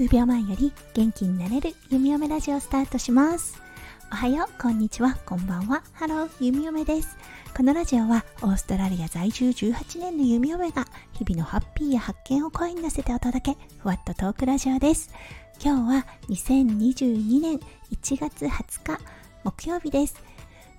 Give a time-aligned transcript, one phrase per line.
[0.00, 3.60] 数秒前より元気になれる弓嫁ラジオスタートします。
[4.10, 5.18] おはようこんにちは。
[5.26, 5.82] こんばんは。
[5.92, 7.18] ハロー弓嫁です。
[7.54, 15.10] このラジオはオーストラリア在住18年の弓嫁が日々のハッピーや発見を声に乗せてお届けふわっとトークラジオです。
[15.62, 17.58] 今日は2022年
[17.92, 18.98] 1月20日
[19.44, 20.29] 木曜日です。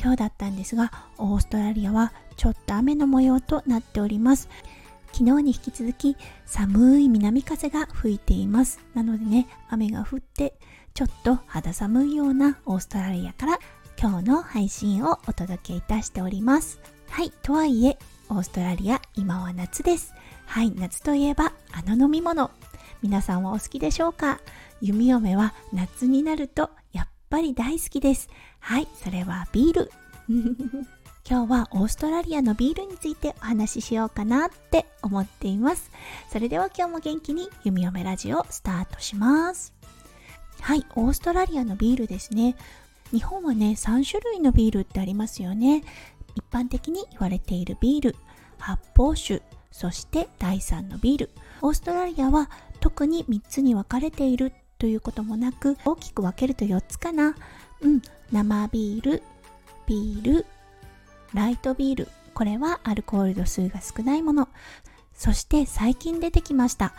[0.00, 4.48] 今日だったんですがオーストラリアはちょっと雨の模様となっております。
[5.12, 8.80] 昨日に引き続き寒い南風が吹いています。
[8.92, 10.54] なのでね雨が降って
[10.92, 13.58] ちょっと肌寒いようなオーストラリアから
[13.98, 16.78] 今日の配信をお届けいたしております。
[17.08, 20.12] はいとはいえオーストラリア今は夏です。
[20.44, 22.50] はい夏といえばあの飲み物。
[23.02, 24.40] 皆さんはお好きでしょうか？
[24.82, 28.30] 弓嫁は夏になるとやっぱり大好きです。
[28.60, 29.92] はいそれはビール。
[31.28, 35.90] 今日はオーストラリアのビールについてお話ししようかなって思っています。
[36.32, 39.74] それでは今日も元気に弓嫁ラジオスタートします。
[40.62, 42.56] はいオーストラリアのビールですね。
[43.12, 45.84] 日本はね3種類のビールってありますよね。
[46.36, 48.16] 一般的に言われているビール
[48.58, 51.30] 発泡酒そして第3のビール。
[51.60, 52.48] オーストラリアは
[52.80, 57.34] 特に3つに分かれているということもなく大きく分けると4つかな。
[57.80, 58.02] うん。
[58.32, 59.22] 生ビール
[59.86, 60.46] ビール
[61.34, 62.08] ライトビール。
[62.34, 64.48] これはアルコール度数が少ないもの。
[65.14, 66.92] そして最近出てきました。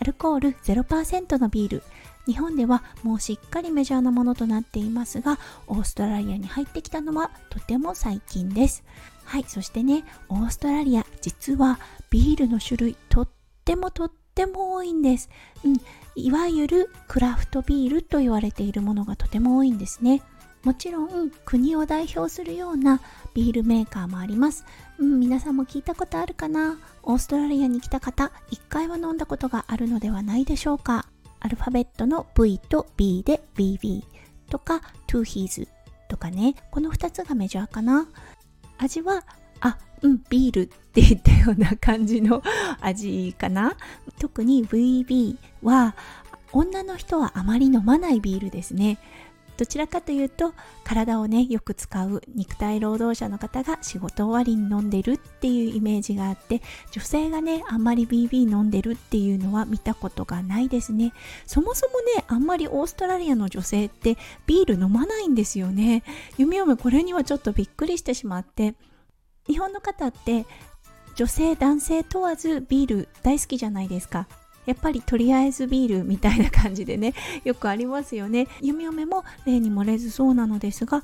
[0.00, 1.82] アルコール0%のビール。
[2.26, 8.84] 日本ではもうしっかりメジャーなものとなっていますがオーストラリアに入ってきたのはとても最近です。
[9.24, 9.44] はい。
[9.46, 11.78] そしてねオーストラリア実は
[12.10, 13.28] ビールの種類とっ
[13.64, 15.28] てもとっても多いんです、
[15.64, 15.76] うん、
[16.18, 20.22] いわゆるクラフトビールと言われているものがとても多いんですね
[20.64, 23.00] もちろん国を代表するような
[23.32, 24.64] ビールメーカーもあります。
[24.98, 26.78] うん、皆さんも聞いたことあるかな？
[27.04, 31.06] オーストラリアに来た方、1回は飲んだことがあるのではないでしょうか。
[31.40, 34.02] アルファベットの V と B で BB
[34.50, 35.68] とか Two Hees
[36.08, 38.08] とかね、この2つがメジャーかな。
[38.78, 39.22] 味は、
[39.60, 42.42] あ、うん、ビールって言ったような感じの
[42.80, 43.76] 味かな。
[44.18, 45.94] 特に VB は
[46.52, 48.98] 女の人はあまり飲まないビールですね。
[49.58, 50.54] どちらかというと
[50.84, 61.12] 体をねよく使う肉体労働者の方が仕事終わりに飲んでるっていうイメージがあって女性がねあんまり BB 飲んでるっていうのは見たことがないですね
[61.44, 64.16] そもそもねあんまりオーストラリアの女性って
[64.46, 66.04] ビール飲まないんですよね
[66.36, 68.76] 弓嫁これにはちょっとびっくりしてしまって
[69.48, 70.46] 日本の方って
[71.14, 74.28] 女性男性問わずビール大好きじゃないですか。
[74.66, 78.46] やっぱりとりあえずビールみたいな感じでね よくありますよね。
[78.60, 81.02] 弓嫁も例に漏れずそうなのですが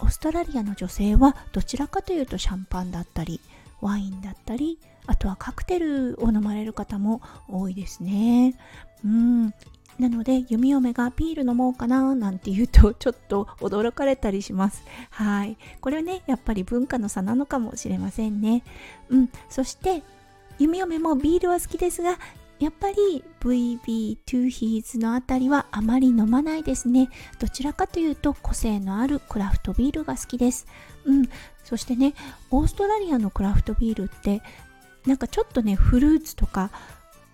[0.00, 3.40] オーストラリアの女性はどちらかというとシャンパンだったり
[3.80, 8.54] ワインだったりあとはカクテルを飲まれる方も多いですね。
[9.04, 9.54] うん。
[9.98, 14.84] なので弓嫁がビール飲もうかななんて言うとちょっと驚かれたりします。
[15.10, 15.56] はい。
[15.80, 18.62] これはねやっぱり文化の差なのかもしれませんね。
[19.08, 19.30] うん。
[19.48, 20.02] そして
[20.58, 22.18] 弓嫁もビールは好きですが
[22.58, 27.10] やっぱり VB トゥーヒーズのあたりはあまり飲まないですね。
[27.38, 30.66] どちらかというと個性のあるクラフトビールが好きです。
[31.04, 31.28] うん。
[31.64, 32.14] そしてね
[32.50, 34.40] オーストラリアのクラフトビールって
[35.04, 36.70] なんかちょっとねフルーツとか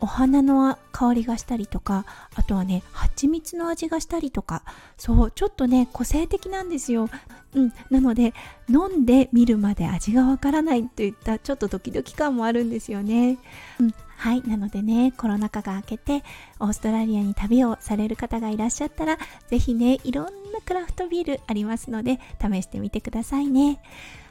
[0.02, 4.64] お花の香りがしたりとかあとはね蜂蜜の味がしたりとか
[4.96, 7.08] そうちょっとね個性的なんですよ、
[7.54, 8.34] うん、なので
[8.68, 13.38] 飲んでみるまで味がわからないといったちょっとドキドキ感もあるんですよね、
[13.78, 16.22] うん、はいなのでねコロナ禍が明けて
[16.60, 19.18] オーストラリアに旅をされる方がいらっしゃったら
[19.48, 23.80] 是非ねいろんなクラフトビールありますので試してみてくださいね。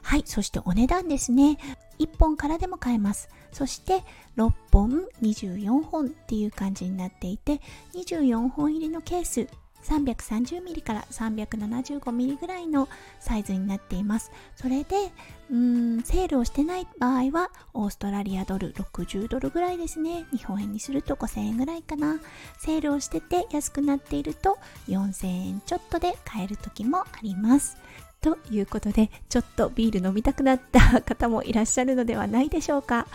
[0.02, 1.58] はいそしてお値段ですね。
[2.00, 3.28] 1本からでも買えます。
[3.52, 4.06] そして
[4.38, 7.60] 6本24本っていう感じになっていて
[7.94, 9.50] 24本入りのケース
[9.84, 12.88] 330mm から 375mm ぐらいの
[13.20, 14.32] サイズになっています。
[14.56, 15.12] それで
[15.50, 20.26] うんセールをしてない場合はオーストラリアドル60ドルぐらいですね。
[20.32, 22.20] 日本円にすると5000円ぐらいかな。
[22.60, 24.58] セールをしてて安くなっていると
[24.88, 27.78] 4000円ちょっとで買える時もあります。
[28.22, 33.08] ということでちょっとビール飲みたくなった方もいらっしゃるのではないでしょうか。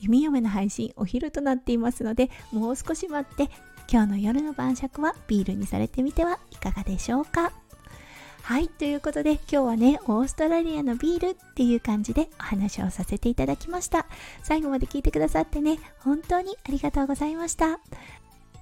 [0.00, 3.50] 弓嫁の配信お昼となっていますのでもう少し待って
[3.90, 7.52] 今日の夜の晩酌はビールにされてみてはいかがでしょうか？
[8.42, 14.06] はいということで今日はねオーストラリアのビールっていう感じでお話をさせていただきました。
[14.42, 17.78] 最後まで聞いてくださってね本当にありがとうございました。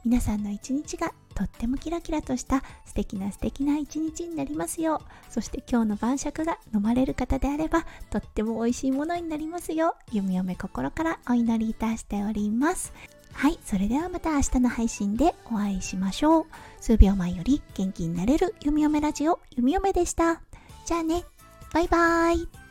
[0.04, 5.32] 皆さんの一日がとってもキラキラとした素敵な素敵な一日になりますよう。
[5.32, 10.16] そして今日の晩酌が飲まれる方であればとっても美味しいものになりますよう。
[10.16, 12.92] 弓嫁心からお祈りいたしております。
[13.32, 16.46] はいそれではまた明日の配信でお会いしましょう。
[16.80, 20.40] 数秒前より元気になれる弓嫁ラジオ弓嫁でした。
[20.86, 21.24] じゃあね。
[21.72, 22.61] バイバーイ。